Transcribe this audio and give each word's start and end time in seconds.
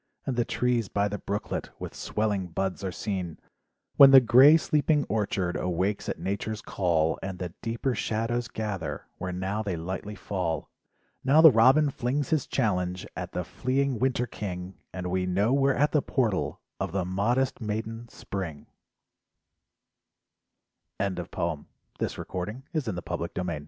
And 0.25 0.35
the 0.35 0.45
trees 0.45 0.87
by 0.87 1.07
the 1.07 1.19
brooklet 1.19 1.69
With 1.79 1.93
swelling 1.93 2.47
buds 2.47 2.83
are 2.83 2.91
seen, 2.91 3.37
When 3.97 4.09
the 4.09 4.19
grey 4.19 4.57
sleeping 4.57 5.05
orchard 5.07 5.55
Awakes 5.55 6.09
at 6.09 6.17
nature's 6.17 6.63
call, 6.63 7.19
And 7.21 7.37
the 7.37 7.53
deeper 7.61 7.93
shadows 7.93 8.47
gather 8.47 9.05
Where 9.19 9.31
now 9.31 9.61
they 9.61 9.75
lightly 9.75 10.15
fall, 10.15 10.67
Now 11.23 11.39
the 11.39 11.51
robin 11.51 11.91
flings 11.91 12.31
his 12.31 12.47
challenge 12.47 13.05
At 13.15 13.33
the 13.33 13.43
fleeing 13.43 13.99
winter 13.99 14.25
king, 14.25 14.73
And 14.91 15.11
we 15.11 15.27
know 15.27 15.53
we're 15.53 15.71
at 15.75 15.91
the 15.91 16.01
portal 16.01 16.61
Of 16.79 16.93
the 16.93 17.05
modest 17.05 17.61
maiden 17.61 18.07
"spring" 18.09 18.65
LIFE 20.99 21.11
WAVES 21.15 21.29
17 21.35 21.67
THE 21.99 22.05
DREAM 22.05 22.63
OF 22.73 22.83
THE 22.83 22.85
LITTLE 22.89 23.05
BROWN 23.05 23.29
BIRD 23.35 23.35
"Just 23.35 23.51